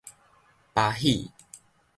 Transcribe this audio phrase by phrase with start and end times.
[0.73, 1.31] 巴喜